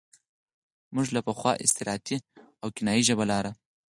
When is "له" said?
1.15-1.21